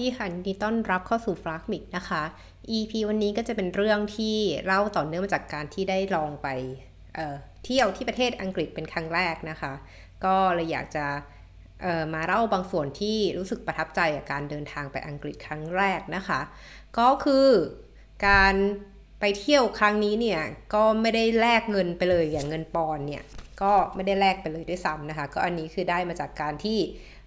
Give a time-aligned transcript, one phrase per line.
[0.00, 2.22] ดีค่ะยินดีต้อนรับเข้าสู่ฟลักมิกนะคะ
[2.76, 6.48] EP วันนี้ก็จะเป็นเรื่องที่เล่าต่อเนื่องมาจากการที่ได้ลองไป
[7.14, 9.72] เเที่ยวที่ประเทศอังกฤษเป็นครั้งแรกนะคะ
[10.24, 11.06] ก็เลยอยากจะ
[12.14, 16.40] มาเล่าบางส่วนที่รู้สึกประทับใจกับการเดินทางไปอังกฤษครั้งแรกนะคะ
[16.98, 17.48] ก็คือ
[18.28, 18.54] การ
[19.20, 20.40] ไปเที่ยวครั้งนี้เนี่ย
[20.74, 23.22] ก็ไม่ได้แลกเงินไปเลยอย่างเงินปอนเนี่ย
[23.62, 26.78] ก็ไม่ได้แลกไปเลยด้วยซ้ำนะคะ ก็อันนี้คือได้มาจากการที่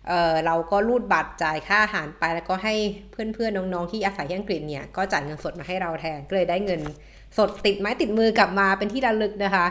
[0.08, 2.73] เเราก็รูดบัตรจ่ายค่าอาหารไป แล้วก็ให้
[3.12, 6.81] เพื่อนๆน้องๆที่อาศัยที่อังกฤษเนี่ยก็จ่ายเงินสดมาให้เราแทนก็เลยได้เงิน
[7.38, 9.67] สดติดไม้ติดมือกลับมาเป็นที่ระลึกนะคะ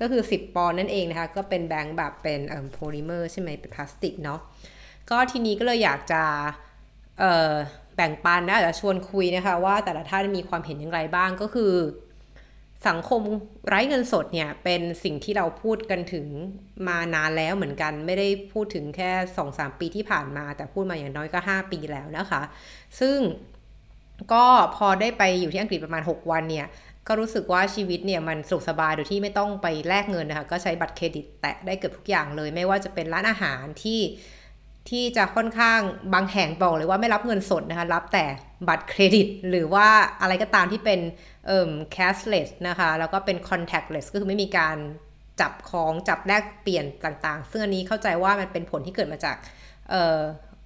[0.00, 2.40] ก็คือ 10 ปอนด์นั่นเองนะคะ ก็เป็นแบงค์แบบเป็น
[2.72, 4.40] โพลิเมอร์ใช่ไหมเป็นพลาสติกเนาะ
[5.10, 6.22] ก็ทีนี้ก็เลยอยากจะ
[7.96, 11.72] แบ่งปันนะจะชวนคุยนะคะ ว่าแต่ละท่านมีความเห็นอย่างไรบ้างก็คือ
[12.88, 13.22] สังคม
[13.68, 16.26] ไร้เงินสดเนี่ยเป็นสิ่งที่เราพูดกันถึง
[16.88, 22.42] มานานแล้วเหมือนกัน ไม่ได้พูดถึงแค่2อสาปีที่ผ่านมา แต่พูดมาอย่างน้อยก็ 5 ปีแล้วนะคะ
[23.00, 23.18] ซึ่ง
[24.32, 24.44] ก็
[24.76, 26.66] พอได้ไปอยู่ที่อังกฤษประมาณ 6 วันเนี่ย
[27.08, 34.00] ก็รู้สึกว่าชีวิตเนี่ยมันสุขสบายโดยที่ไม่ต้องไปแลกเงินนะคะก็ใช้บัตรเครดิตแตะได้เกือบทุกอย่างเลย ไม่ว่าจะเป็นร้านอาหารที่
[34.88, 35.80] ที่จะค่อนข้าง
[36.14, 38.24] บางแห่งบอกเลยว่าไม่รับเงินสดนะคะ รับแต่
[38.68, 39.88] บัตรเครดิต หรือว่า
[40.20, 41.00] อะไรก็ตามที่เป็น
[41.46, 44.76] เอ่อ cashless นะคะ แล้วก็เป็น contactless ก็คือไม่มีการ
[45.40, 49.36] จับของจับแลกเปลี่ยนต่างๆ ซึ่งอันนี้เข้าใจว่ามันเป็นผลที่เกิดมาจาก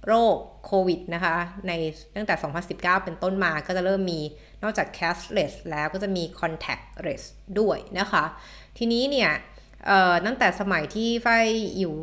[0.07, 1.35] โรคโควิดนะคะ
[1.67, 1.71] ใน
[2.15, 2.35] ตั้งแต่
[2.67, 4.19] 2019 เป็นต้นมาก็จะเริ่มมี
[4.63, 7.23] นอกจาก cashless แล้วก็จะมี contactless
[7.59, 8.25] ด้วยนะคะ
[8.77, 9.31] ทีนี้เนี่ย
[10.25, 11.27] ตั้งแต่สมัยที่ไฟ
[11.79, 11.95] อยู่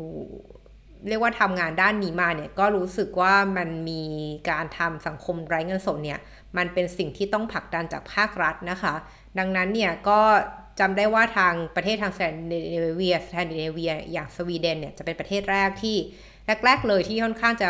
[1.07, 4.03] เรียกว่าทำงานด้านนี้มาเนี่ยก็รู้สึกว่ามันมี
[4.49, 6.19] การทำสังคมไร้เงินสดเนี่ย
[6.57, 8.93] มันเป็นสิ่งที่ต้องผลักดันจากภาครัฐนะคะ
[9.39, 10.19] ดังนั้นเนี่ยก็
[10.79, 15.97] จำได้ว่าทางประเทศทางสแกนดิเนเวียสแกนดิเนเวียอย่างสวีเดนเนี่ยจะเป็นประเทศแรกที่
[16.65, 17.69] แรก ๆ เลยที่ค่อนข้างจะ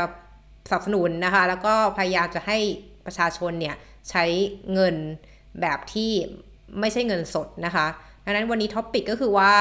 [0.69, 2.57] สนับสนุนนะคะ แล้วก็พยายามจะให้
[3.05, 3.75] ประชาชนเนี่ย
[4.09, 4.23] ใช้
[4.73, 4.95] เงิน
[5.61, 6.11] แบบที่
[6.79, 7.87] ไม่ใช่เงินสดนะคะ
[8.25, 9.51] ดังนั้นวันนี้ topic ก็คือว่า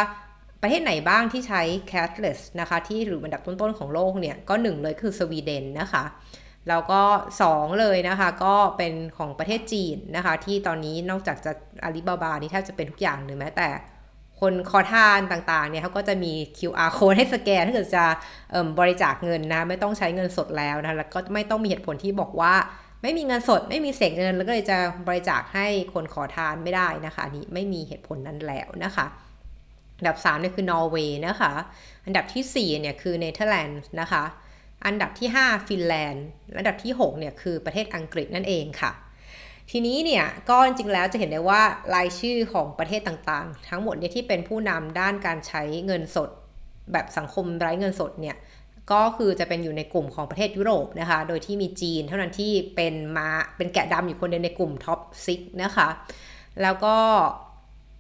[0.62, 6.04] ประเทศไหนบ้างที่ใช้ cashless นะคะ ที่หรืออันดับต้นๆของโลกเนี่ย ก็หนึ่งเลยคือสวีเดนนะคะ
[6.68, 7.02] แล้วก็
[7.42, 11.52] 2 เลยนะคะ ก็เป็นของประเทศจีนนะคะ ที่ตอนนี้นอกจากจะ
[11.84, 13.68] อาลีบาบานี่แทบจะเป็นทุกอย่างเลยแม้แต่
[14.40, 18.04] คนขอทานต่างๆ เนี่ยเขาก็จะมี QR code ให้สแกนถ้าเกิดจะ
[18.78, 22.54] บริจาคเงินนะ ไม่ต้องใช้เงินสดแล้วนะ แล้วก็ไม่ต้องมีเหตุผลที่บอกว่า
[23.02, 29.06] ไม่มีเงินสด ไม่มีเศษเงิน แล้วก็เลยจะบริจาคให้คนขอทานไม่ได้นะคะนี่ไม่มีเหตุผลนั้นแล้วนะคะ
[30.02, 31.52] อันดับ3เนี่ยคือนอร์เวย์นะคะ
[32.04, 34.24] อันดับที่4เนี่ยคือเนเธอร์แลนด์นะคะ
[34.86, 36.26] อันดับที่ 5 ฟินแลนด์
[36.58, 38.92] อันดับที่6เนี่ยคือประเทศอังกฤษนั่นเองค่ะ
[39.70, 41.62] ทีนี้เนี่ยก็จริงๆแล้วจะเห็นได้ว่า
[41.94, 46.30] รายชื่อของประเทศต่างๆ ทั้งหมดเนี่ยที่เป็นผู้นำด้านการใช้เงินสด
[46.92, 48.36] แบบสังคมไร้เงินสดเนี่ย
[48.92, 55.88] ก็คือจะเป็นอยู่ในกลุ่มของประเทศยุโรปนะคะ โดยที่มีจีนเท่านั้นที่เป็นมาเป็นแกะดำอยู่คนเดียวในกลุ่ม top six นะคะ
[56.62, 56.96] แล้วก็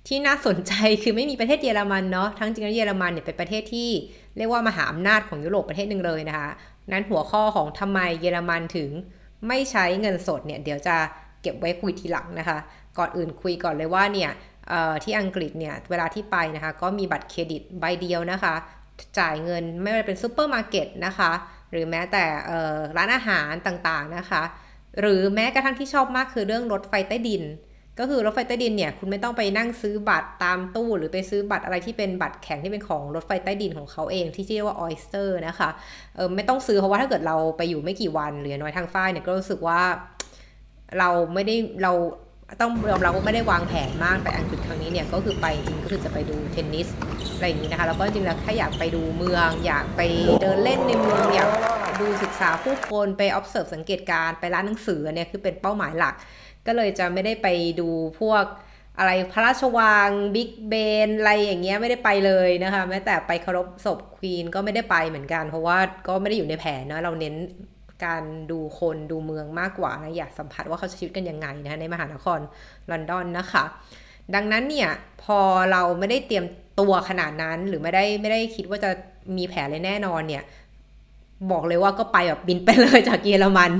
[0.08, 3.90] ที่น่าสนใจคือไม่มีประเทศเยอรมันเนาะทั้งจริงแล้วเยอรมันเนี่ยเป็นประเทศที่
[4.36, 6.48] เรียกว่ามหาอำนาจของยุโรปประเทศหนึ่งเลยนะคะ
[6.92, 8.90] นั้นหัวข้อของทำไมเยอรมันถึง
[9.48, 10.96] ไม่ใช้เงินสดเนี่ยเดี๋ยวจะ
[11.42, 12.58] เก็บไว้คุยทีหลังนะคะ
[12.98, 14.30] ก่อนอื่นคุยก่อนเลยว่าเนี่ย
[15.04, 18.54] ที่อังกฤษเนี่ยเวลาที่ไปนะคะ ก็มีบัตรเครดิตใบเดียวนะคะ
[19.18, 21.30] จ่ายเงินไม่ว่าจะเป็นซูเปอร์มาร์เก็ตนะคะ
[21.70, 22.24] หรือแม้แต่
[22.96, 24.42] ร้านอาหารต่างๆนะคะ
[25.00, 27.42] หรือแม้กระทั่งที่ชอบมากคือเรื่องรถไฟใต้ดิน
[27.98, 35.70] ก็คือรถไฟใต้ดินเนี่ยคุณไม่ต้องไปนั่งซื้อบัตรตามตู้ หรือไปซื้อบัตรอะไรที่เป็นบัตรแข็งที่เป็นของรถไฟใต้ดินของเขาเองที่ชื่อว่า Oyster นะคะ
[36.16, 39.80] เออไม่ต้องซื้อเพราะว่าถ้าเกิดเราไปอยู่ไม่กี่วันหรือน้อยทางฝ้ายเนี่ยก็รู้สึกว่า
[40.98, 41.92] เราไม่ได้เรา
[42.60, 46.88] ต้องยอมรับว่าไม่ได้วางแผนมากไปอังกฤษครั้งนี้เนี่ยก็คือไปจริงก็คือจะไปดูเทนนิส
[47.34, 50.00] อะไรอย่างนี้นะคะแล้วก็จริงแล้วแค่อยากไปดูเมือง อยากไป
[50.42, 51.50] เดินเล่นในเมืองอยาก
[52.00, 56.14] ดูศึกษาผู้คนไป observe สังเกตการไปร้านหนังสือเนี่ยคือเป็นเป้าหมายหลัก
[56.66, 57.48] ก็เลยจะไม่ได้ไป
[57.80, 57.88] ดู
[58.20, 58.44] พวก
[58.98, 60.74] อะไรพระราชวังบิ๊กเบ
[61.06, 65.78] นอะไรอย่างเงี้ยไม่ได้ไปเลยนะคะ แม้แต่ไปเคารพศพควีนก็ไม่ได้ไปเหมือนกัน เพราะว่า
[66.08, 67.34] ก็ไม่ได้อยู่ในแผนเนาะเราเน้น
[68.04, 72.40] การดูคนดูเมืองมากกว่านะอยากสัมผัสว่าเขาใช้ชีวิตกันยังไงนะในมหานคร
[72.90, 73.64] ลอนดอนนะคะ
[74.34, 74.90] ดังนั้นเนี่ย
[75.22, 75.38] พอ
[75.72, 76.46] เราไม่ได้เตรียม
[76.80, 78.90] ตัวขนาดนั้นหรือไม่ได้ไม่ได้คิดว่าจะ
[79.36, 80.42] มีแผนเลยแน่นอนเนี่ย
[81.50, 83.70] บอกเลยว่าก็ไปแบบบินไปเลยจากเยอรมัน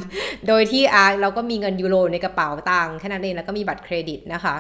[0.49, 4.55] โดยที่อาเราก็มีเงินยูโรในกระเป๋าตังค์แค่นั้นเองแล้วก็มีบัตรเครดิตนะคะ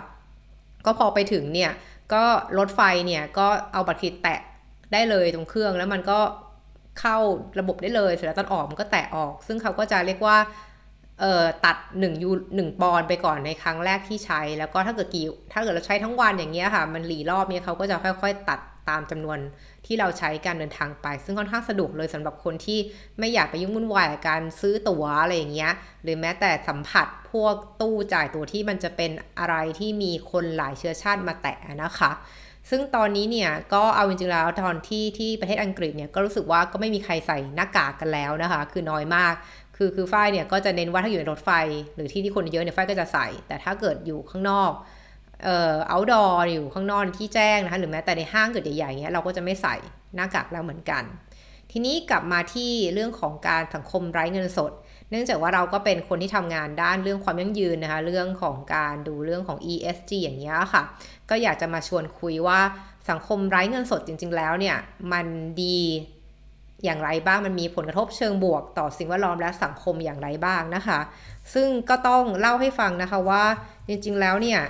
[0.86, 1.70] ก็พอไปถึงเนี่ย
[2.14, 2.22] ก็
[2.58, 4.40] รถไฟเนี่ยก็เอาบัตรเครดิตแตะ
[4.92, 6.18] ได้เลยตรงเครื่องแล้วมันก็
[7.00, 7.16] เข้า
[7.60, 10.36] ระบบได้เลยเสร็จแล้วตอนออกมันก็แตะออก ซึ่งเขาก็จะเรียกว่า
[11.20, 19.38] เอ่อตัด1ยู1ปอนไปก่อนในครั้งแรกที่ใช้ แล้วก็ถ้าเกิดกี่ถ้าเกิดเราใช้ทั้งวันอย่างเงี้ยค่ะ มันหลีรอบเนี่ยเขาก็จะค่อยๆ ตัดตตามจำนวน
[19.86, 22.78] ที่เราใช้การเดินทางไป ซึ่งค่อนข้างสะดวกเลยสำหรับคนที่
[23.18, 32.12] ไม่อยากไปยุ่งวุ่นวายกับการซื้อตั๋วอะไรอย่างเงี้ยหรือแม้แต่สัมผัสพวกตู้จ่ายตั๋วที่มันจะเป็นอะไรที่มีคนหลายเชื้อชาติมาแตะนะคะ
[32.70, 39.34] ซึ่งตอนนี้เนี่ยก็เอาจริงๆแล้วตอนที่ที่ประเทศอังกฤษเนี่ยก็รู้สึกว่าก็ไม่มีใครใส่หน้ากากกันแล้วนะคะ คือน้อยมาก
[39.76, 41.50] คือคือฝ้ายเนี่ยก็จะเน้นว่าถ้าอยู่ในรถไฟ
[41.94, 44.72] หรือที่ที่คนเยอะเนี่ยฝ้ายก็จะใส่ แต่ถ้าเกิดอยู่ข้างนอก
[45.44, 49.76] เอ่อ outdoor อยู่ข้างนอกที่แจ้งนะคะหรือแม้แต่ในห้างเกิดใหญ่ๆเงี้ยเราก็จะไม่ใส่
[50.14, 51.02] หน้ากากแล้วเหมือนกัน
[51.70, 54.72] ทีนี้กลับมาที่เรื่องของการสังคมไร้เงินสด
[55.10, 60.82] เนื่องจากว่าเราก็เป็นคนที่ทำงานด้านเรื่องความยั่งยืนนะคะเรื่องของการดูเรื่องของ ESG อย่างเงี้ยค่ะ
[61.30, 62.60] ก็อยากจะมาชวนคุยว่า
[63.10, 64.76] สังคมไร้เงินสดจริง ๆ แล้วเนี่ย
[65.12, 65.26] มัน
[65.62, 65.78] ดี
[66.84, 71.00] อย่างไรบ้างมันมีผลกระทบเชิงบวกต่อสิ่งแวดล้อมและสังคมอย่างไรบ้างนะคะ
[71.54, 73.44] ซึ่งก็ต้องเล่าให้ฟังนะคะว่า
[73.88, 74.60] จริงๆแล้วเนี่ย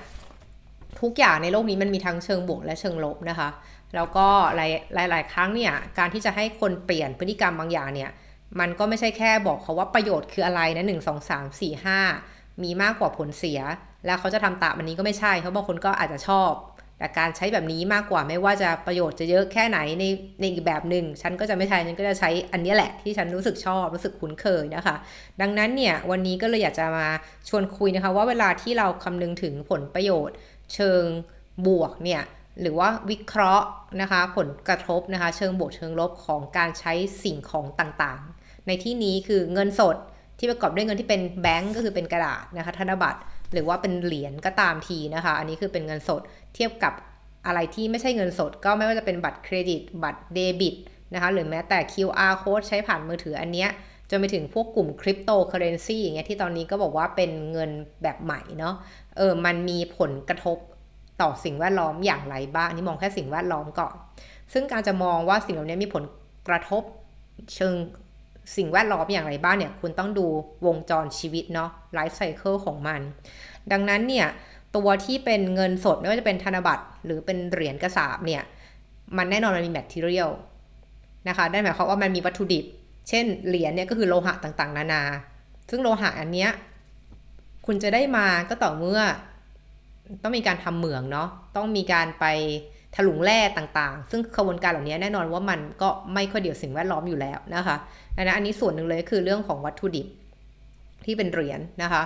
[1.02, 3.48] ทุกอย่างในโลกนี้มันมีทั้งเชิงบวกและเชิงลบนะคะ
[3.94, 4.26] แล้วก็
[4.56, 8.10] หลายหลายครั้งเนี่ยการที่จะให้คนเปลี่ยนพฤติกรรมบางอย่างเนี่ย
[8.60, 11.98] มันก็ไม่ใช่แค่บอกเขาว่าประโยชน์คืออะไรนะหนึ่งสองสามสี่ห้า
[12.62, 13.60] มีมากกว่าผลเสีย
[14.06, 16.52] แล้วเขาจะทำตามอันนี้ก็ไม่ใช่เพราบางคนก็อาจจะชอบ
[16.98, 20.04] แต่การใช้แบบนี้มากกว่าไม่ว่าจะประโยชน์จะเยอะแค่ไหนใน
[20.40, 24.96] ในอีกแบบหนึ่งฉันก็จะไม่ใช้ฉันก็จะใช้อันนี้แหละที่ฉันรู้สึกชอบรู้สึกคุ้นเคยนะคะ
[25.40, 27.08] ดังนั้นเนี่ยวันนี้ก็เลยอยากจะมา
[27.48, 30.34] ชวนคุยนะคะ ว่าเวลาที่เราคำนึงถึงผลประโยชน์
[30.74, 31.04] เชิง
[31.66, 32.22] บวกเนี่ย
[32.60, 33.66] หรือว่าวิเคราะห์
[34.00, 36.92] นะคะผลกระทบนะคะเชิงบวกเชิงลบของการใช้
[37.24, 39.96] สิ่งของต่างๆ ในที่นี้คือเงินสด
[40.38, 43.20] ที่ประกอบด้วยเงินที่เป็นแบงก์ก็คือเป็นกระดาษนะคะธนบัตร
[43.52, 46.20] หรือว่าเป็นเหรียญก็ตามทีนะคะ อันนี้คือเป็นเงินสด
[46.54, 46.92] เทียบกับ
[47.46, 50.74] อะไรที่ไม่ใช่เงินสด ก็ไม่ว่าจะเป็นบัตรเครดิต บัตรเดบิต
[51.14, 53.68] นะคะหรือแม้แต่ QR code ใช้ผ่านมือถืออันเนี้ย
[54.14, 57.70] จนไปถึงพวกกลุ่มคริปโตเคอเรนซีอย่างเงี้ยที่ตอนนี้ก็บอกว่าเป็นเงิน
[58.02, 58.74] แบบใหม่เนาะ
[59.16, 60.58] เออมันมีผลกระทบ
[61.20, 63.94] ต่อสิ่งแวดล้อมอย่างไรบ้างนี่มองแค่สิ่งแวดล้อมก่อน
[64.52, 66.04] ซึ่งการจะมองว่าสิ่งเหล่านี้มีผล
[66.48, 66.82] กระทบ
[67.54, 67.74] เชิง
[68.56, 70.26] สิ่งแวดล้อมอย่างไรบ้างเนี่ยคุณต้องดู
[70.66, 73.00] วงจรชีวิตเนาะ life cycle ของมัน
[73.72, 74.26] ดังนั้นเนี่ย
[74.76, 78.42] ตัวที่เป็นเงินสดไม่ว่าจะเป็นธนบัตรหรือเป็นเหรียญกษาปณ์เนี่ย
[79.16, 80.30] มันแน่นอนมันมี material
[81.28, 82.64] นะคะได้หมายความว่ามันมีวัตถุดิบ
[83.08, 85.02] เช่นเหรียญเนี่ยก็คือโลหะต่างๆ นานา
[85.70, 86.50] ซึ่งโลหะอันเนี้ย
[87.66, 89.00] คุณจะได้มาก็ต่อเมื่อ
[90.22, 92.26] ต้องมีการทำเหมืองเนาะ ต้องมีการไป
[92.96, 97.76] ถลุงแร่ต่างๆ ซึ่งกระบวนการเหล่านี้แน่นอนว่ามันก็ไม่ค่อยเดียวสิ่งแวดล้อมอยู่แล้วนะคะ
[98.16, 100.06] ดังนั้นอันนี้ส่วนหนึ่งเลยคือเรื่องของวัตถุดิบ
[101.04, 102.02] ที่เป็นเหรียญนนะคะ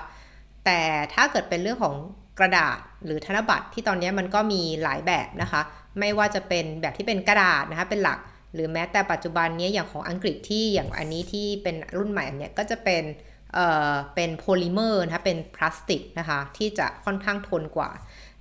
[0.65, 0.81] แต่
[1.15, 1.95] ถ้าเกิดเป็นเรื่องของ
[2.39, 5.61] กระดาษหรือธนบัตรที่ตอนนี้มันก็มีหลายแบบนะคะ
[6.01, 8.19] ไม่ว่าจะเป็นแบบที่เป็นกระดาษนะคะเป็นหลัก
[8.55, 13.05] หรือแม้แต่ปัจจุบันนี้อย่างของอังกฤษที่อย่างอันนี้ที่เป็นรุ่นใหม่อันนี้ก็จะเป็น
[13.55, 17.91] เอ่อเป็นโพลิเมอร์นะคะเป็นพลาสติกนะคะที่จะค่อนข้างทนกว่า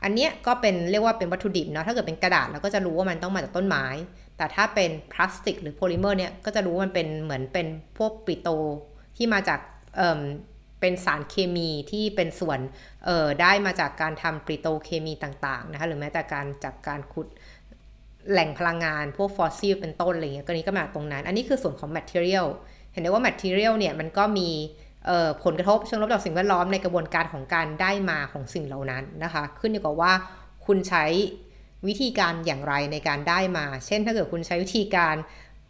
[0.03, 3.85] อันเนี้ยก็เป็นเรียกว่าเป็นวัตถุดิบเนาะถ้าเกิดเป็นกระดาษเราก็จะรู้ว่ามันต้องมาจากต้นไม้
[4.37, 7.67] แต่ถ้าเป็นพลาสติกหรือโพลิเมอร์เนี่ยก็จะรู้ว่ามันเป็นเหมือนเป็น
[7.97, 8.49] พวกปิโตร
[9.17, 9.59] ที่มาจาก
[9.97, 10.21] เอ่อ
[10.81, 12.59] เป็นสารเคมีที่เป็นส่วน
[13.05, 17.27] เอ่อได้มาจากการทำปิโตรเคมีต่างๆนะคะหรือแม้แต่การจากการขุด
[18.31, 22.47] แหล่งพลังงานพวกฟอสซิลเป็นต้นอะไรเงี้ยก็นี้ก็มาตรงนั้น อันนี้คือส่วนของ material
[22.91, 24.49] เห็นได้ว่า material เนี่ยมันก็มี
[25.43, 30.13] ผลกระทบเชิงลบต่อสิ่งแวดล้อมในกระบวนการของการได้มาของสิ่งเหล่านั้นนะคะ ขึ้นอยู่กับว่า
[30.65, 31.05] คุณใช้
[31.87, 35.15] วิธีการอย่างไรในการได้มา เช่น ถ้าเกิดคุณใช้วิธีการ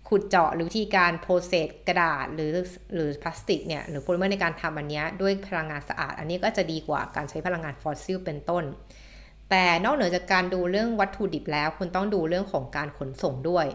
[0.09, 2.53] ขุดเจาะหรือวิธีการ process กระดาษหรือ
[2.93, 8.63] หรือพลาสติกเนี่ยหรือโพลิเมอร์ในการทำอันนี้ด้วยพลังงานสะอาด อันนี้ก็จะดีกว่าการใช้พลังงานฟอสซิลเป็นต้น
[9.49, 13.65] แต่นอกเหนือจากการดูเรื่องวัตถุดิบแล้ว คุณต้องดูเรื่องของการขนส่งด้วย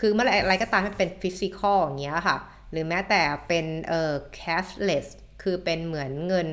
[0.00, 2.36] คือเมื่อไรก็ตามที่เป็น physical อย่างเงี้ยค่ะ
[2.72, 5.06] หรือแม้แต่เป็นเอ่อ cashless
[5.42, 6.48] คือเป็นเหมือนเงิน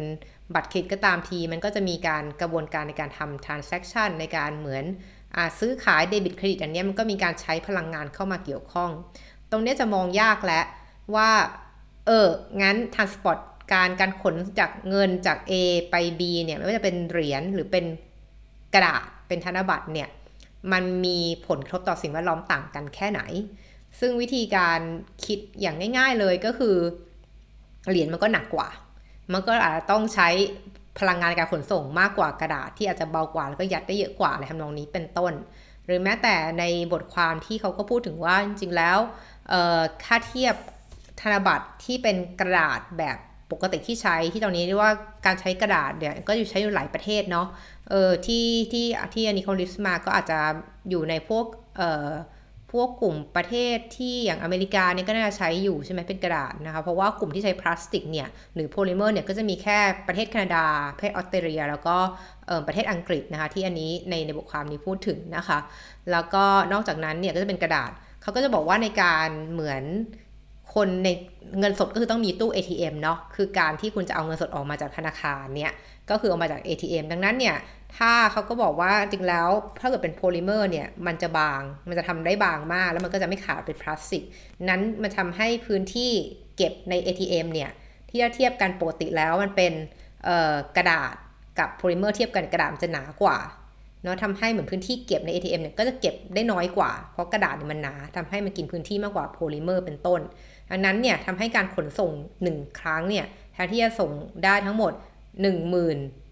[0.54, 8.92] บัตรเครดิตก็ตามที มันก็จะมีการกระบวนการในการทำ transaction ในการเหมือนซื้อขายเดบิตเครดิตอันนี้มันก็มีการใช้พลังงานเข้ามาเกี่ยวข้อง
[9.52, 10.66] ตรงนี้จะมองยากแล้ว
[11.16, 11.32] ว่า
[12.08, 12.28] เออ
[12.62, 13.40] งั้น transport
[13.74, 15.54] การการขนจากเงินจาก A
[15.90, 17.86] ไป B เนี่ยไม่ว่าจะเป็นเหรียญหรือเป็น
[18.74, 20.10] กระดาษเป็นธนบัตรเนี่ย
[20.72, 23.22] มันมีผลกระทบต่อสิ่งแวดล้อมต่างกันแค่ไหน
[24.00, 24.80] ซึ่งวิธีการ
[25.26, 26.76] คิดอย่างง่าย ๆเลยก็คือ
[27.90, 28.68] เหรียญมันก็หนักกว่า
[29.34, 30.30] มันก็อาจจะต้องใช้
[31.00, 35.34] พลังงานการขนส่งมากกว่ากระดาษที่อาจจะเบากว่าแล้วก็ยัดได้เยอะกว่าอะไรทำนองนี้เป็นต้น
[35.86, 38.98] หรือแม้แต่ในบทความที่เขาก็พูดถึงว่าจริงๆแล้ว
[40.04, 40.56] ค่าเทียบ
[41.22, 43.18] ธนบัตรที่เป็นกระดาษแบบ
[43.52, 44.94] ปกติที่ใช้ที่ตอนนี้เรียกว่า
[45.26, 47.48] การใช้กระดาษเนี่ยก็อยู่ใช้อยู่หลายประเทศเนาะ
[47.90, 50.40] เออที่ที่ที่อันนี้เขา list มาก็อาจจะ
[50.90, 51.46] อยู่ในพวก
[51.78, 52.12] เอ่อ
[52.74, 60.66] พวกกลุ่มประเทศที่อย่างอเมริกาเนี่ยก็น่าจะใช้อยู่ใช่ไหมเป็นกระดาษนะคะ เพราะว่ากลุ่มที่ใช้พลาสติกเนี่ยหรือโพลิเมอร์เนี่ยก็จะมีแค่ประเทศแคนาดา
[60.96, 61.98] ประเทศออสเตรเลีย แล้วก็
[62.68, 65.60] ประเทศอังกฤษนะคะที่อันนี้ในในบทความนี้พูดถึงนะคะ
[66.12, 67.92] แล้วก็นอกจากนั้นเนี่ยก็จะเป็นกระดาษ
[68.22, 69.84] เขาก็จะบอกว่าในการเหมือน
[70.76, 71.10] คนใน
[71.60, 75.72] เงินสดก็คือต้องมีตู้ ATM เนาะคือการที่คุณจะเอาเงินสดออกมาจากธนาคารเนี่ย
[76.10, 77.56] ก็คือออกมาจาก ATM ดังนั้นเนี่ย
[77.96, 79.50] ถ้าเขาก็บอกว่าจริงแล้ว
[79.82, 84.24] ถ้าเกิดเป็นโพลิเมอร์เนี่ยมันจะบาง มันจะทำได้บางมาก แล้วมันก็จะไม่ขาดเป็นพลาสติก
[84.70, 86.12] นั้นมันทำให้พื้นที่
[86.58, 87.72] เก็บใน ATM เนี่ย
[88.10, 89.74] ที่เทียบกันปกติแล้วมันเป็น
[90.78, 91.14] กระดาษ
[91.60, 93.38] กับโพลิเมอร์เทียบกันกระดาษจะหนากว่า
[94.04, 100.22] เนาะทำให้เหมือนพื้นที่เก็บใน ATM เนี่ยก็จะเก็บได้น้อยกว่า เพราะกระดาษมันหนาทำให้มันกินพื้นที่มากกว่าโพลิเมอร์เป็นต้น
[100.70, 102.12] ดังนั้นเนี่ยทำให้การขนส่ง
[102.46, 104.12] 1 ครั้งเนี่ยแทนที่จะส่ง
[104.44, 104.94] ได้ทั้งหมด
[105.44, 106.27] 10,000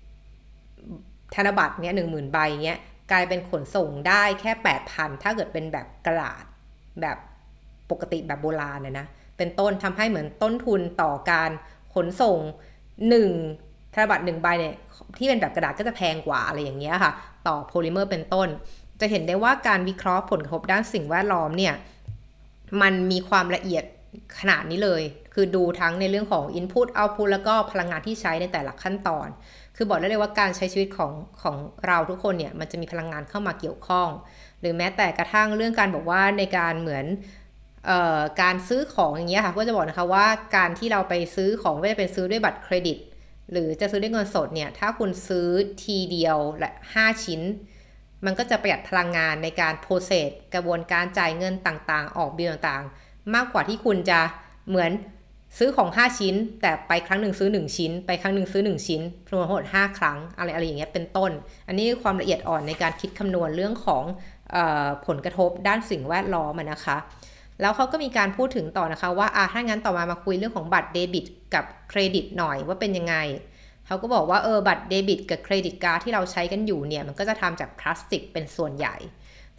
[1.35, 2.79] ธนบัตรเนี้ยหนึ่งหมื่นใบเนี้ย
[3.11, 6.43] กลายเป็นขนส่งได้แค่แปดพันถ้าเกิดเป็นแบบกระดาษ
[7.01, 7.17] แบบ
[7.91, 11.51] ปกติแบบโบราณนะนะเป็นต้นทำให้เหมือนต้นทุนต่อการ
[11.95, 12.37] ขนส่ง
[13.09, 13.31] หนึ่ง
[13.93, 14.75] ธนบัตรหนึ่งใบเนี่ย
[15.17, 17.11] ที่เป็นแบบกระดาษก็จะแพงกว่าอะไรอย่างเงี้ยค่ะ
[17.47, 18.47] ต่อโพลิเมอร์เป็นต้น
[19.01, 21.73] จะเห็นได้ว่าการวิเคราะห์ผลกระทบด้านสิ่งแวดล้อมเนี่ย
[22.81, 23.83] มันมีความละเอียด
[24.39, 25.01] ขนาดนี้เลย
[25.33, 29.27] คือดูทั้งในเรื่องของ Input Output แล้วก็พลังงานที่ใช้ในแต่ละขั้นตอน
[29.75, 34.09] คือบอกได้เลยว่าการใช้ชีวิตของของเราทุกคนเนี่ยมันจะมีพลังงานเข้ามาเกี่ยวข้อง
[34.59, 37.05] หรือแม้แต่กระทั่งเรื่องการบอกว่าในการเหมือน
[37.89, 42.97] ออการซื้อของอย่างเงี้ยค่ะก็จะบอกนะคะว่าการที่เราไปซื้อของไม่ว่าจะเป็นซื้อด้วยบัตรเครดิต
[43.51, 45.47] หรือจะซื้อด้วยเงินสดเนี่ยถ้าคุณซื้อ
[45.83, 47.41] ทีเดียวและ5ชิ้น
[48.25, 54.19] มันก็จะประหยัดพลังงานในการโปรเซสกระบวนการจ่ายเงินต่างๆ ออกบิลต่างๆ มากกว่าที่คุณจะ
[54.67, 54.91] เหมือน
[55.59, 61.31] ซื้อของ 5 ชิ้น แต่ไปครั้งหนึ่งซื้อ 1 ชิ้น ไปครั้งหนึ่งซื้อ 1 ชิ้นรวมทั้งหมด5ครั้งอะไรอะไรอย่างเงี้ยเป็นต้น
[61.67, 64.03] อันนี้ความละเอียดอ่อนในการคิดคำนวณเรื่องของ
[64.55, 66.97] ผลกระทบด้านสิ่งแวดล้อมนะคะ
[67.61, 73.15] แล้วเขาก็มีการพูดถึงต่อนะคะว่าอ่าถ้างั้นต่อมามาคุยเรื่องของบัตรเดบิตกับเครดิตหน่อยว่าเป็นยังไง
[73.87, 78.95] เขาก็บอกว่าเออบัตรเดบิตกับ credit card ที่เราใช้กันอยู่เนี่ยมันก็จะทำจากพลาสติกเป็นส่วนใหญ่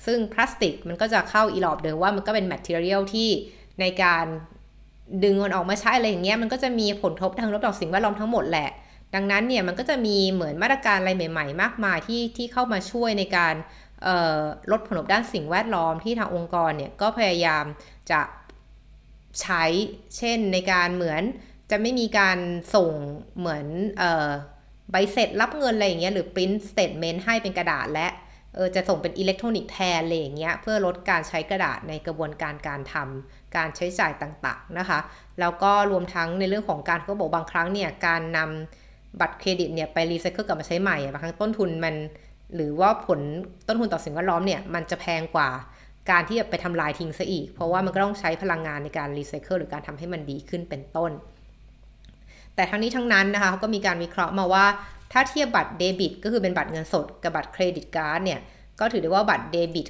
[0.07, 3.29] ซึ่งพลาสติกมันก็จะเข้าอีหรอบเดิมว่ามันก็เป็น material ที่
[3.81, 4.27] ในการ
[5.25, 8.69] ดึงมันออกมาใช้อะไรอย่างเงี้ยมันก็จะมีผลกระทบทางลบต่อสิ่งแวดล้อมทั้งหมดแหละ
[9.15, 13.55] ดังนั้นเนี่ยมันก็จะมีเหมือนมาตรการอะไรใหม่ ๆ มากมายที่ที่เข้ามาช่วยในการ
[14.71, 17.65] ลดผลกระทบด้านสิ่งแวดล้อมที่ทางองค์กรเนี่ยก็พยายาม
[18.11, 18.21] จะ
[19.41, 19.65] ใช้
[20.17, 21.23] เช่นในการเหมือน
[21.71, 22.39] จะไม่มีการ
[22.75, 22.91] ส่ง
[23.39, 23.67] เหมือน
[24.91, 28.09] ใบเสร็จรับเงินอะไรอย่างเงี้ยหรือ print statement ให้เป็นกระดาษและ
[28.57, 34.99] เออจะส่งเป็นอิเล็กทรอนิกส์แทนอะไรอย่างเงี้ยเพื่อลดการใช้กระดาษในกระบวนการการทำการใช้จ่ายต่างๆนะคะ
[35.41, 41.95] แล้วก็รวมทั้งในเรื่องของการเขาบอกบางครั้งเนี่ยการนำบัตรเครดิตเนี่ยไปรีไซเคิลกลับมาใช้ใหม่บางครั้งต้นทุนมัน
[42.55, 43.21] หรือว่าผล
[43.69, 45.49] ต้นทุนต่อสิ่งแวดล้อมเนี่ยมันจะแพงกว่า
[46.11, 51.11] การที่จะไปทำลายทิ้งซะอีก เพราะว่ามันก็ต้องใช้พลังงานในการรีไซเคิลหรือการทำให้มันดีขึ้นเป็นต้น
[52.55, 54.67] แต่ทั้งนี้ทั้งนั้นนะคะเขาก็มีการวิเคราะห์มาว่า
[55.13, 58.41] ถ้าเทียบบัตรเดบิต ก็คือเป็นบัตรเงินสดกับบัตร credit card เนี่ย
[58.81, 59.87] ก็ถือได้ว่าบัตรเดบิต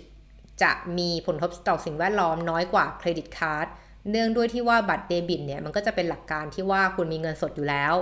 [0.63, 3.67] จะมีผลกระทบต่อสิ่งแวดล้อมน้อยกว่า credit card
[4.11, 7.95] เนื่องด้วยที่ว่าบัตรเดบิตเนี่ยมันก็จะเป็นหลักการที่ว่าคุณมีเงินสดอยู่แล้ว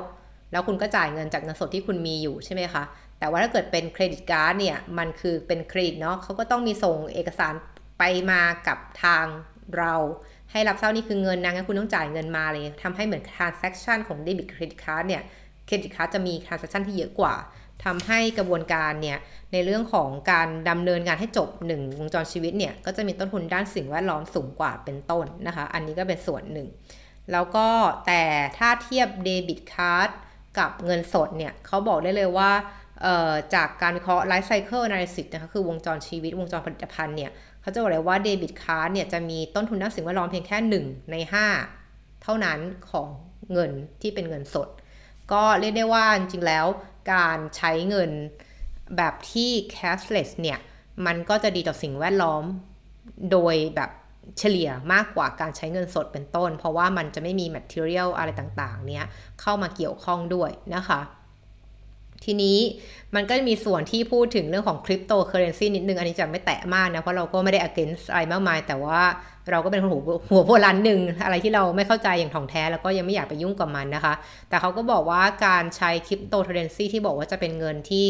[0.53, 2.83] แล้วคุณก็จ่ายเงินจากเงินสดที่คุณมีอยู่ใช่ไหมคะ
[3.19, 7.55] แต่ว่าถ้าเกิดเป็น credit card เนี่ยมันคือเป็นเครดิตเนาะเขาก็ต้องมีส่งเอกสาร
[7.99, 9.25] ไปมากับทาง
[9.79, 9.95] เรา
[10.53, 15.23] ให้รับทราบนี่คือเงินนะงั้นคุณต้องจ่ายเงินมาเลยทำให้เหมือน transaction ของเดบิต credit card เนี่ย
[15.67, 17.35] credit card จะมี transaction ที่เยอะกว่า
[17.85, 19.19] ทำให้กระบวนการเนี่ย
[19.53, 26.69] ในเรื่องของการดำเนินงานให้จบ1วงจรชีวิตเนี่ยก็จะมีต้นทุนด้านสิ่งแวดล้อมสูงกว่าเป็นต้นนะคะ อันนี้ก็เป็นส่วนหนึ่ง
[27.33, 27.67] แล้วก็
[28.07, 28.23] แต่
[28.59, 30.09] ถ้าเทียบเดบิตการ์ด
[30.59, 32.51] กับเงินสดเนี่ยเขาบอกได้เลยว่า
[33.55, 37.31] จากการวิเคราะห์ไลฟ์ไซเคิล a า a ิ y นะคะคือวงจรชีวิตวงจรผลิตภัณฑ์เนี่ย
[37.61, 41.17] เขาจะบอกเลยว่าเดบิตการ์ดเนี่ยจะมีต้นทุนด้านสิ่งแวดล้อมเพียงแค่ 1 ใน
[41.71, 42.59] 5 เท่านั้น
[42.91, 43.09] ของ
[43.53, 43.71] เงิน
[44.03, 44.69] ที่เป็นเงินสด
[45.33, 46.67] ก็เรียกได้ว่าจริงๆแล้ว
[47.13, 48.11] การใช้เงิน
[48.97, 50.59] แบบที่ cashless เนี่ย
[51.07, 52.45] มันก็จะดีต่อสิ่งแวดล้อม
[53.31, 53.91] โดยแบบ
[54.39, 59.05] เฉลี่ยมากกว่าการใช้เงินสดเป็นต้น เพราะว่ามันจะไม่มี material อะไรต่างๆ เนี้ย
[59.41, 61.01] เข้ามาเกี่ยวข้องด้วยนะคะ
[62.25, 62.59] ทีนี้
[63.15, 69.01] มันก็มีส่วนที่พูดถึงเรื่องของคริปโตเคอเรนซีนิดนึง อันนี้จะไม่แตะมากนะ เพราะเราก็ไม่ได้ against อะไรมากมาย แต่ว่า
[69.51, 74.15] เราก็เป็นหัวหัวโบราณหนึ่งอะไรที่เราไม่เข้าใจอย่างถ่องแท้แล้วก็ยังไม่อยากไปยุ่งกับมันนะคะ
[74.49, 78.07] แต่เขาก็บอกว่าการใช้คริปโตเคอเรนซีที่บอกว่าจะเป็นเงินที่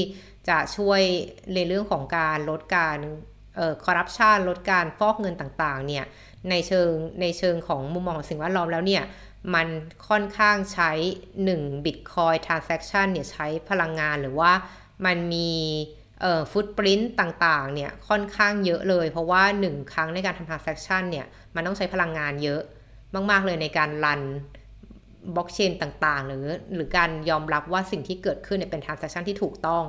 [0.49, 1.01] จะช่วย
[1.55, 2.99] ในเรื่องของการลดการ
[3.85, 6.05] คอร์รัปชันลดการฟอกเงินต่างๆเนี่ย
[6.51, 9.03] ในเชิงในเชิงของมุมมองสิ่งแวดล้อมแล้วเนี่ย
[9.55, 9.69] มัน
[10.09, 10.91] ค่อนข้างใช้
[11.39, 14.53] 1 Bitcoin transaction เนี่ยใช้พลังงานหรือว่า
[15.07, 15.51] มันมี
[16.53, 22.63] ฟุตปรินต์ต่างๆเนี่ยค่อนข้างเยอะเลย เพราะว่า 1 ครั้งในการทำ transaction เนี่ยมันต้องใช้พลังงานเยอะ
[23.31, 24.21] มาก ๆ เลยในการรัน
[25.35, 29.85] บล็อกเชนต่างๆ หรือหรือการยอมรับว่าสิ่งที่เกิดขึ้นเนี่ยเป็น transaction ที่ถูกต้อง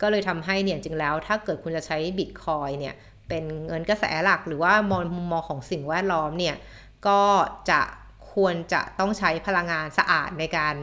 [0.00, 2.94] ก็เลยทำให้เนี่ยจริงแล้วถ้าเกิดคุณจะใช้ Bitcoin เนี่ย
[3.28, 6.56] เป็นเงินกระแสหลักหรือว่ามองมุมมองของสิ่งแวดล้อมเนี่ย
[7.06, 7.22] ก็
[7.70, 7.80] จะ
[8.32, 10.74] ควรจะต้องใช้พลังงานสะอาดในการ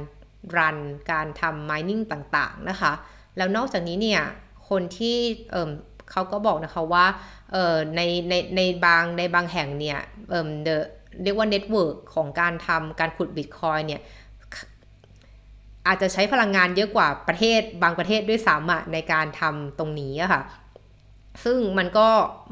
[0.58, 0.78] รัน
[1.12, 2.94] การทำ mining ต่างๆนะคะ
[3.38, 4.22] แล้วนอกจากนี้เนี่ย
[4.70, 5.18] คนที่
[5.52, 7.06] เเขาก็บอกนะคะว่า
[7.96, 14.02] ในในในบางในบางแห่งเนี่ยเเรียกว่า network ของการทำการขุดบิตคอยน์เนี่ย
[15.88, 20.42] อาจจะใช้พลังงานเยอะกว่าประเทศบางประเทศด้วยซ้ำอะในการทำตรงนี้อะค่ะ
[21.44, 22.08] ซึ่งมันก็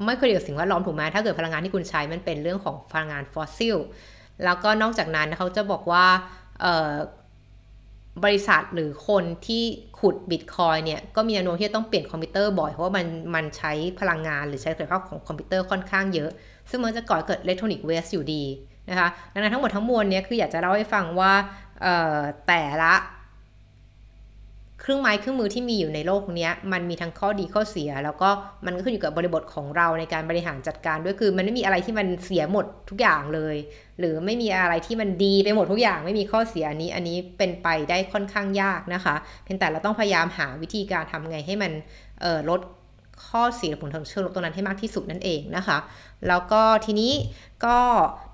[0.05, 3.77] ไม่ค่อยเกี่ยวสิ่งแวดล้อมถูกไหมถ้าเกิดพลังงานที่คุณใช้มันเป็นเรื่องของพลังงานฟอสซิล
[4.43, 6.05] แล้วก็นอกจากนั้นเขาจะบอกว่า
[8.23, 9.63] บริษัทหรือคนที่
[9.99, 16.29] ขุดบิตคอยน์เนี่ยก็มีแนวโน้มที่จะต้องเปลี่ยนคอมพิวเตอร์บ่อยเพราะว่ามันมันใช้พลังงานหรือใช้คุณภาพของคอมพิวเตอร์ค่อนข้างเยอะ
[16.69, 18.43] ซึ่งมันจะก่อเกิด electronic waste อยู่ดี
[18.89, 21.33] นะคะดังนั้นทั้งหมดทั้งมวลเนี่ยคืออยากจะเล่าให้ฟังว่า
[22.47, 22.93] แต่ละ
[24.81, 28.29] เครื่องไม้เครื่องมือที่มีอยู่ในโลกนี้มันมีทั้งข้อดีข้อเสีย แล้วก็
[28.65, 33.55] มันก็ขึ้นอยู่กับบริบทของเราในการบริหารจัดการด้วยคือ มันไม่มีอะไรที่มันเสียหมดทุกอย่างเลย
[33.99, 41.71] หรือไม่มีอะไรที่มันดีไปหมดทุกอย่าง ไม่มีข้อเสียอันนี้ อันนี้เป็นไปได้ค่อนข้างยากนะคะ เพียงแต่เราต้องพยายามหาวิธีการทำไงให้มัน
[42.49, 42.61] ลด
[43.27, 45.77] ข้อเสียผลทางเชิงลบตรงนั้นให้มากที่สุดนั่นเองนะคะ
[46.27, 47.11] แล้วก็ทีนี้
[47.65, 47.77] ก็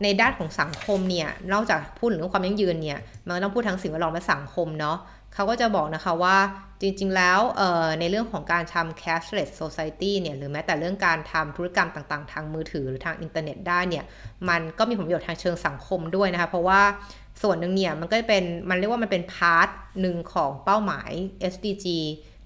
[0.04, 4.98] ในด้านของสังคมเนี่ยนอกจากพูดถึงเรื่องความยั่งยืนเนี่ยมันต้องพูดทั้งสิ่งแวดล้อมและสังคมเนาะ
[5.38, 6.38] เขาก็จะบอกนะคะว่า
[6.82, 7.39] จริงๆ แล้ว
[8.00, 14.06] ในเรื่องของการทำ cashless society เนี่ยหรือแม้แต่เรื่องการทำธุรกรรมต่างๆ ทางมือถือหรือทางอินเทอร์เน็ตได้เนี่ย
[14.50, 16.82] มันก็มีผลประโยชน์ทางเชิงสังคมด้วยนะคะ เพราะว่า
[17.41, 19.67] ส่วนหนึ่งเนี่ยมันก็เป็นมันเรียกว่ามันเป็น part
[20.01, 21.12] หนึ่งของเป้าหมาย
[21.53, 21.86] SDG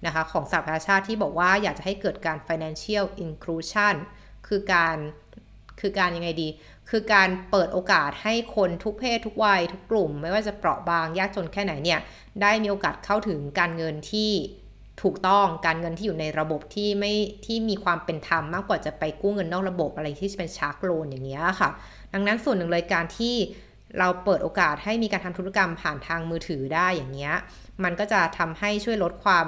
[0.06, 3.94] นะคะของสหประชาชาติที่บอกว่าอยากจะให้เกิดการ financial inclusion
[4.46, 4.96] คือการ
[5.80, 6.48] คือการยังไงดี
[6.94, 12.00] คือการเปิดโอกาสให้คนทุกเพศทุกวัยทุกกลุ่ม ไม่ว่าจะเปราะบางยากจนแค่ไหนเนี่ย
[12.42, 14.30] ได้มีโอกาสเข้าถึงการเงินที่
[15.02, 17.12] ถูกต้องการเงินที่อยู่ในระบบที่ไม่
[17.46, 21.70] ที่มีความเป็นธรรมมากกว่าจะไปกู้เงินนอกระบบอะไรที่เป็น shark loan อย่างเงี้ยค่ะ
[22.12, 23.34] ดังนั้นส่วนหนึ่งเลยการที่
[23.98, 27.34] เราเปิดโอกาสให้มีการทำธุรกรรมผ่านทางมือถือได้อย่างเงี้ย
[27.84, 29.46] มันก็จะทำให้ช่วยลดความ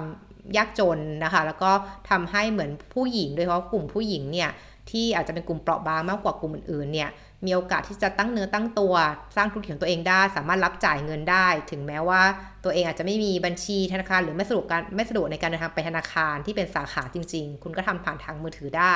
[0.56, 1.72] ยากจนนะคะ แล้วก็
[2.10, 4.50] ทำให้เหมือนผู้หญิงโดยเฉพาะกลุ่มผู้หญิงเนี่ย
[4.90, 7.10] ที่อาจจะเป็นกลุ่มเปราะบางมากกว่ากลุ่มอื่นๆเนี่ย
[7.46, 8.94] มีโอกาสที่จะตั้งเนื้อตั้งตัว
[9.36, 12.22] สร้างธุรกิจของตัวเองได้ สามารถรับจ่ายเงินได้ ถึงแม้ว่า
[12.64, 18.94] ตัวเองอาจจะไม่มีบัญชีธนาคาร หรือไม่สะดวกการไม่สะดวกในการเดินทางไปธนาคารที่เป็นสาขาจริง ๆ คุณก็ทำผ่านทางมือถือได้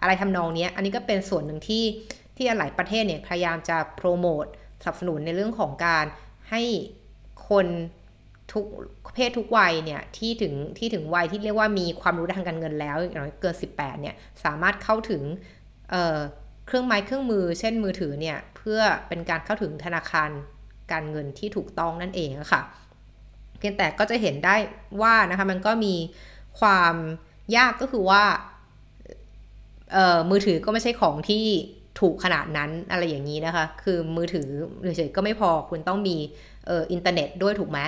[0.00, 1.84] อะไรทำนองนี้อันนี้ก็เป็นส่วนหนึ่งที่
[2.36, 4.44] ที่หลายประเทศเนี่ยพยายามจะโปรโมท
[4.82, 6.04] สนับสนุนในเรื่องของการ
[6.50, 6.62] ให้
[7.48, 7.66] คน
[8.52, 8.66] ทุก
[9.14, 15.22] เพศทุกวัยเนี่ยที่ถึงที่ถึงวัยที่เรียกว่ามีความรู้ทางการเงินแล้วอย่างน้อยเกิน 18เนี่ยสามารถเข้าถึง
[16.66, 20.30] เครื่องไม้เครื่องมือ เช่นมือถือเนี่ยเพื่อเป็นการเข้าถึงธนาคาร
[20.92, 22.62] การเงินที่ถูกต้องนั่นเองค่ะ
[23.58, 24.56] เพียงแต่ก็จะเห็นได้
[25.02, 25.94] ว่านะคะมันก็มี
[26.60, 26.94] ความ
[27.56, 28.22] ยากก็คือว่า
[30.30, 31.44] มือถือก็ไม่ใช่ของที่
[32.00, 34.48] ถูกขนาดนั้นอะไรอย่างนี้นะคะ คือมือถือ
[34.82, 36.16] เฉยๆก็ไม่พอคุณต้องมี
[36.68, 37.80] ออินเทอร์เน็ตด้วยถูกไหม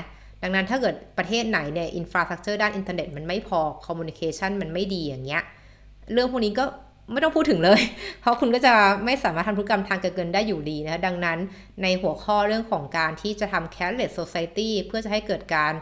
[0.43, 5.43] ดังนั้นถ้าเกิดประเทศไหนเนี่ย infrastructure ด้านอินเทอร์เน็ตมันไม่พอ communication มันไม่ดีอย่างเงี้ย
[6.13, 6.65] เรื่องพวกนี้ก็
[7.13, 7.81] ไม่ต้องพูดถึงเลย
[8.21, 11.39] เพราะคุณก็จะไม่สามารถทำธุรกรรมทางการเงินได้อยู่ดีนะดังนั้น
[11.83, 15.73] ในหัวข้อเรื่องของการที่จะทำ cashless society เพื่อจะให้เกิดการ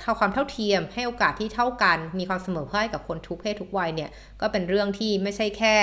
[0.00, 5.76] เข้าความเท่าเทียม ให้โอกาสที่เท่ากันมีความเสมอภาคกับคนทุกเพศทุกวัยเนี่ยก็เป็นเรื่องที่ไม่ใช่แค่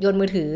[0.00, 0.50] โยนมือถือ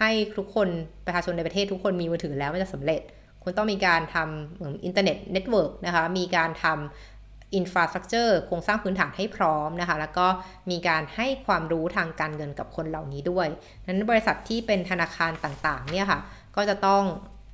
[0.00, 0.68] ให้ทุกคน
[1.06, 3.00] ประชาชนในประเทศทุกคนมีมือถือแล้วมันจะสำเร็จ
[3.42, 7.11] คุณต้องมีการทำเหมือนอินเทอร์เน็ต network นะคะมีการทำ
[7.54, 10.26] infrastructure โครงสร้างพื้นฐานให้พร้อมนะคะ แล้วก็
[10.70, 13.46] มีการให้ความรู้ทางการเงินกับคนเหล่านี้ด้วย
[13.86, 16.20] นั้นบริษัทที่เป็นธนาคารต่างๆเนี่ยค่ะ
[16.56, 17.02] ก็จะต้อง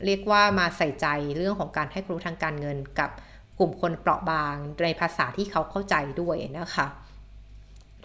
[0.05, 1.07] เรียกว่ามาใส่ใจ
[1.37, 3.11] เรื่องของการให้ความรู้ทางการเงินกับ
[3.59, 6.87] กลุ่มคนเปราะบางในภาษาที่เขาเข้าใจด้วยนะคะ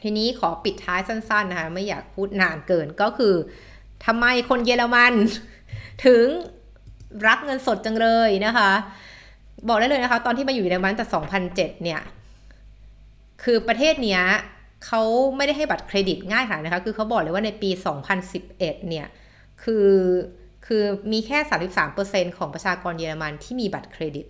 [0.02, 3.36] ทีนี้ขอปิดท้ายสั้นๆนะคะไม่อยากพูดนานเกินก็คือ
[4.06, 5.14] ทำไมคนเยอรมัน
[6.06, 6.26] ถึง
[7.28, 8.72] รักเงินสดจังเลยนะคะ
[9.68, 11.06] บอกได้เลยนะคะ ตอนที่มาอยู่ในมันแต่
[11.44, 12.02] 2007 เนี่ย
[13.44, 14.22] คือประเทศเนี้ย
[14.86, 15.02] เขา
[15.38, 17.70] ไม่ได้ให้บัตรเครดิตง่ายค่ะนะคะ คือเขาบอกเลยว่าในปี
[18.30, 19.08] 2011 เนี่ย
[19.64, 19.90] คือ
[20.66, 21.40] คือมีแค่
[21.88, 24.26] 33%ของประชากรเยอรมันที่มีบัตรเครดิต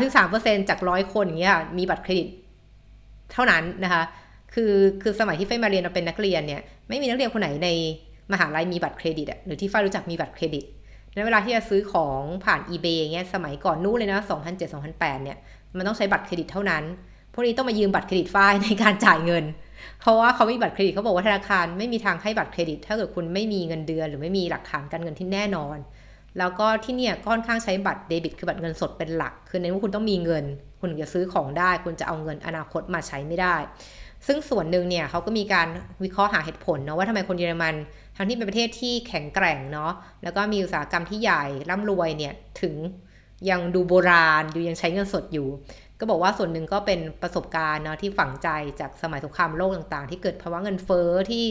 [0.00, 2.28] 33%จากร้อยคนอย่างเงี้ยมีบัตรเครดิต
[3.32, 4.02] เท่านั้นนะคะ
[4.54, 4.72] คือ
[5.02, 7.68] คือสมัยที่ฝ้ายมาเรียนเราเป็นนักเรียนเนี่ย ไม่มีนักเรียนคนไหนใน
[8.32, 10.64] มหาลัยมีบัตรเครดิตอะหรือที่ฝ้ายรู้จักมีบัตรเครดิต
[11.14, 14.20] ในเวลาที่จะซื้อของผ่าน eBay เงี้ยสมัยก่อนนู้นเลยนะ
[14.72, 15.38] 2007-2008 เนี่ย
[15.76, 16.82] มันต้องใช้บัตรเครดิตเท่านั้น
[17.32, 19.44] พวกนี้ต้องมายืมบัตรเครดิตฝ้ายในการจ่ายเงิน
[20.00, 25.76] เพราะว่าเขาไม่มีบัตรเครดิตเขาบอกว่าธนาคารไม่มีทางให้บัตรเครดิต ถ้าเกิดคุณไม่มีเงินเดือน หรือไม่มีหลักฐานการเงินที่แน่นอน
[26.38, 30.44] แล้วก็ที่เนี่ยค่อนข้างใช้บัตรเดบิตคือบัตรเงินสดเป็นหลัก คือในว่าคุณต้องมีเงิน
[30.80, 33.56] คุณถึงจะซื้อของได้ คุณจะเอาเงินอนาคตมาใช้ไม่ได้
[34.26, 35.68] ซึ่งส่วนหนึ่งเนี่ยเขาก็มีการ
[36.04, 37.74] วิเคราะห์หาเหตุผลเนาะว่าทำไมคนเยอรมัน
[38.16, 39.92] ทั้งที่เป็นประเทศที่แข็งแกร่งเนาะ
[40.22, 42.74] แล้วก็มีอุตสาหกรรมที่ใหญ่ร่ำรวยเนี่ยถึง
[43.50, 45.48] ยังดูโบราณอยู่ยังใช้เงินสดอยู่
[45.98, 48.48] ก็บอกว่าส่วนหนึ่งก็เป็นประสบการณ์เนาะที่ฝังใจ
[48.80, 51.44] จากสมัยสงครามโลกต่างๆ ที่เกิดภาวะเงินเฟ้อที่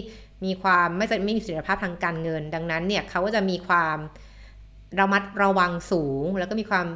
[0.45, 3.97] มีความไม่ไม่มีเสถียรภาพทางการเงิน ดังนั้นเนี่ยเขาก็จะมีความ
[4.99, 6.87] ระมัดระวังสูง แล้วก็มีความ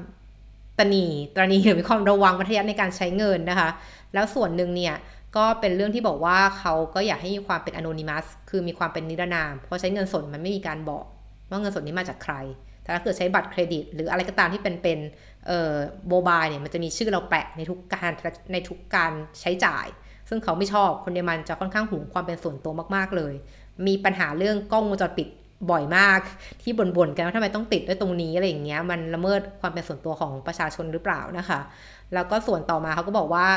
[0.79, 3.69] ตนีตรณีหรือมีความระวังมัธยัติในการใช้เงินนะคะ
[4.13, 4.95] แล้วส่วนหนึ่งเนี่ย
[5.35, 11.05] ก็เป็นเรื่องที่บอกว่าเขาก็อยากให้มีความเป็นอนอนิมัสคือมีความเป็นนิรนาม เพราะใช้เงินสดมันไม่มีการบอก
[11.49, 12.35] ว่าเงินสดนี้มาจากใคร
[12.83, 14.99] แต่ถ้าเกิดใช้บัตรเครดิต หรืออะไรก็ตามที่เป็นเป็น
[15.47, 15.73] เอ่อ
[16.09, 18.11] โมบายเนี่ยมันจะมีชื่อเราแปะในทุกการ
[18.51, 19.85] ในทุกการใช้จ่าย
[20.29, 23.33] ซึ่งเขาไม่ชอบคนเยอรมันจะค่อนข้างห่วงความเป็นส่วนตัวมากๆเลย
[23.87, 25.27] มีปัญหาเรื่องกล้องวงจรปิด
[25.71, 26.19] บ่อยมาก
[26.61, 31.59] ที่บ่นๆกันว่าทำไมต้องติดด้วยตรงนี้อะไรอย่างเงี้ยมันละเมิดความเป็นส่วนตัวของประชาชนหรือเปล่านะคะ
[32.13, 33.47] แล้วก็ส่วนต่อมาเขาก็บอกว่า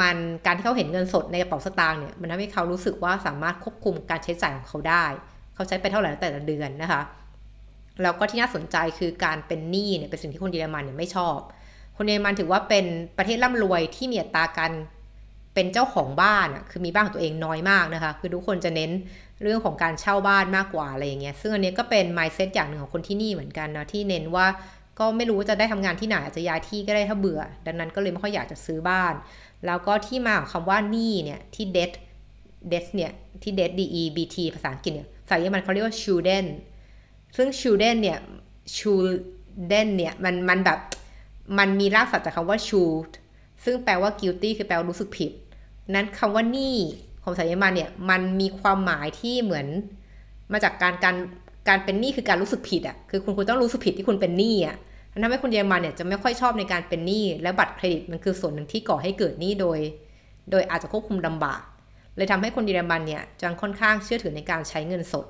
[0.00, 5.04] มันการที่เขาเห็นเงินสดในกระเป๋าสตางค์เนี่ยมันทำให้เขารู้สึกว่าสามารถควบคุมการใช้จ่ายของเขาได้
[5.54, 7.02] เขาใช้ไปเท่าไหร่แต่ละเดือนนะคะ
[8.02, 11.38] แล้วก็ที่น่าสนใจคือการเป็นหนี้เนี่ยเป็นสิ่งที่คนเยอรมันเนี่ยไม่ชอบ
[11.96, 12.84] คนเยอรมันถือว่าเป็น
[13.18, 14.72] ประเทศร่ำรวยที่มีอัตราการ
[15.54, 18.90] เป็นเจ้าของบ้านอะคือมีบ้านของตัวเองน้อยมากนะคะ คือทุกคนจะเน้น
[19.42, 24.46] เรื่องของการเช่าบ้านมากกว่าอะไรอย่างเงี้ยซึ่งอันนี้ก็เป็น mindset อย่างหนึ่งของคนที่นี่เหมือนกันนะที่เน้นว่า
[24.98, 29.14] ก็ไม่รู้ว่าจะได้ทำงานที่ไหนอาจจะย้ายที่ก็ได้ถ้าเบื่อ ดังนั้นก็เลยไม่ค่อยอยากจะซื้อบ้าน
[29.66, 31.92] แล้วก็ที่มาของคำว่านี้เนี่ยที่ debt
[32.72, 36.46] debt เนี่ยที่ debt d e b t ภาษาอังกฤษเนี่ยภาษาเยอรมันเขาเรียกว่า schulden
[37.36, 38.18] ซึ่ง children เนี่ย
[38.76, 40.78] children เนี่ยมันมันแบบ
[41.58, 43.10] มันมีรากศัพท์จากคำว่า should
[43.64, 45.32] ซึ่งแปลว่า guilty คือแปลว่ารู้สึกผิด
[45.94, 46.76] นั้นคำว่านี่
[47.22, 49.66] ของสายมันเนี่ยมันมีความหมายที่เหมือน
[50.52, 51.16] มาจากการการ
[51.68, 54.76] การเป็นหนี้คือการรู้สึกผิดอะ่ะคือคุณคุณต้องรู้สึกผิดที่คุณเป็นหนี้อะ่ะ
[55.22, 59.78] ทำให้คนเยอรมันเนี่ยจะไม่ค่อยชอบในการเป็นหนี้และบัตรเครดิตมันคือส่วนหนึ่งที่ก่อให้เกิดหนี้โดย
[60.50, 61.62] โดยอาจจะควบคุมลำบาก
[62.16, 65.26] เลยทำให้คนเยอรมันเนี่ยจังค่อนข้างเชื่อถือในการใช้เงินสด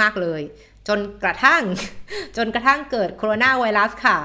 [0.00, 0.40] มาก ๆ เลย
[0.88, 1.62] จนกระทั่ง
[2.36, 4.18] จนกระทั่งเกิดโคโรนาไวรัสค่ะ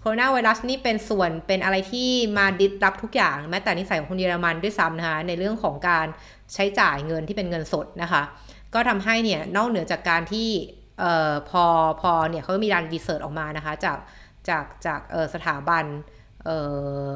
[0.00, 6.06] โคโรนาไวรัสนี่เป็นส่วนเป็นอะไรที่มาดิสรับทุกอย่าง แม้แต่นิสัยของคนเยอรมันด้วยซ้ำนะคะ ในเรื่องของการ
[6.54, 8.22] ใช้จ่ายเงินที่เป็นเงินสดนะคะ
[8.74, 10.48] ก็ทำให้เนี่ยนอกเหนือจากการที่
[11.00, 11.64] เอ่อพอ
[12.00, 13.98] พอเนี่ยเขามีการรีเสิร์ชออกมานะคะจาก
[14.48, 15.00] จากจาก
[15.34, 15.84] สถาบัน
[16.48, 16.50] อ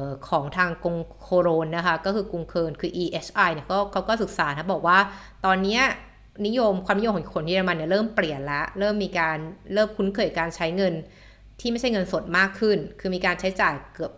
[0.01, 4.97] อของทางกรุงโคโรนนะคะ ก็คือกรุงเคิร์นคือ EHI เนี่ยเขาเขาก็ศึกษานะบอกว่า
[5.45, 5.79] ตอนนี้
[6.47, 9.37] นิยมความนิยมของคนเยอรมันเนี่ยเริ่มเปลี่ยนล้วเริ่มมีการ
[9.73, 10.93] เริ่มคุ้นเคยการใช้เงิน
[11.59, 14.13] ที่ไม่ใช่เงินสดมากขึ้น คือมีการใช้จ่ายเกือบ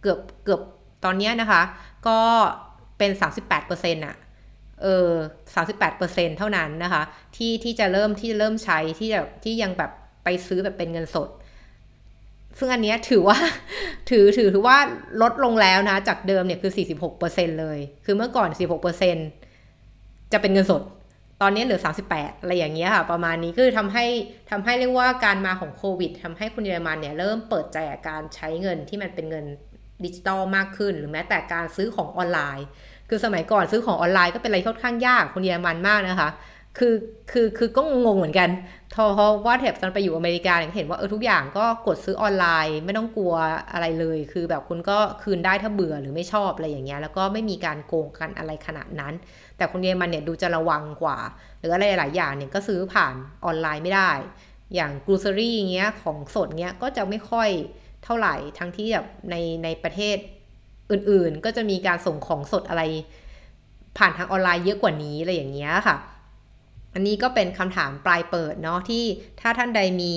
[0.00, 0.60] เกือบเกือบ
[1.04, 1.62] ตอนนี้นะคะ
[2.08, 2.18] ก็
[2.98, 4.16] เป็น 38%อนะ
[4.82, 5.10] เออ
[5.72, 7.02] 38%เท่านั้นนะคะ
[7.36, 9.90] ที่ที่จะเริ่มที่จะเริ่มใช้ที่จะที่ยังแบบ
[10.24, 11.28] ไปซื้อแบบเป็นเงินสด
[12.58, 13.38] ซึ่งอันนี้ถือว่า
[14.10, 14.78] ถือถือถือว่า
[15.22, 16.72] ลดลงแล้วนะ จากเดิมเนี่ยคือ
[17.16, 18.48] 46%เลย คือเมื่อก่อน
[19.40, 20.82] 46%จะเป็นเงินสด
[21.40, 21.80] ตอนนี้เหลือ
[22.12, 24.06] 38 อะไรอย่างเงี้ยค่ะ ประมาณนี้คือทำให้
[24.50, 29.44] ทำให้เรียกว่าการมาของโควิดทำให้คนเยอรมันเนี่ยเริ่มเปิดใจกับการใช้เงินที่มันเป็นเงิน
[30.04, 32.66] ดิจิตอลมากขึ้น หรือแม้แต่การซื้อของออนไลน์
[33.08, 36.30] คือสมัยก่อนซื้อของออนไลน์ก็เป็นอะไรค่อนข้างยากคนเยอรมันมากนะคะ
[36.78, 36.94] คือ
[37.30, 38.50] คือคือก็งงเหมือนกัน
[38.92, 39.10] เพราะ
[39.46, 43.34] ว่าแถบตอนไปอยู่อเมริกาเห็นว่าเออทุกอย่างก็กดซื้อออนไลน์ ไม่ต้องกลัว
[43.72, 49.14] อะไรเลย คือแบบคุณก็คืนได้ถ้าเบื่อหรือไม่ชอบอะไรอย่างเงี้ยแล้วก็ไม่มีการโกงกันอะไรขนาดนั้น
[49.56, 51.18] แต่คนเยอรมันเนี่ยดูจะระวังกว่า
[51.58, 54.10] หรืออะไรหลายอย่างเนี่ยก็ซื้อผ่านออนไลน์ไม่ได้
[54.74, 57.48] อย่างกรูซอรี่เงี้ยของสดเงี้ยก็จะไม่ค่อย
[58.04, 60.16] เท่าไหร่ทั้งที่แบบในในประเทศ
[60.90, 62.82] อื่นๆ ก็จะมีการส่งของสดอะไร
[63.98, 65.96] ผ่านทางออนไลน์เยอะกว่านี้อะไรอย่างเงี้ยค่ะ
[66.94, 69.04] อันนี้ก็เป็นคำถามปลายเปิดเนาะที่
[69.40, 70.14] ถ้าท่านใดมี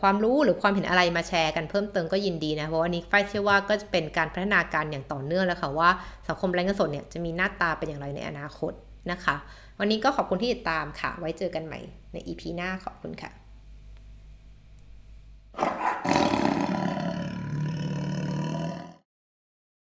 [0.00, 5.90] ความรู้หรือความเห็นอะไรมาแชร์กันเพิ่มเติมก็ยินดีนะเพราะอันนี้ไฟเชื่อว่าก็จะเป็นการพัฒนาการอย่างต่อเนื่องแล้วค่ะว่า
[6.28, 8.72] สังคมแรงงานสดเนี่ยจะมีหน้าตาเป็นอย่างไรในอนาคต
[9.10, 9.36] นะคะ
[9.78, 11.80] วันนี้ก็ขอบคุณที่ติดตามค่ะ ไว้เจอกันใหม่
[12.12, 13.30] ใน EP หน้าขอบคุณค่ะ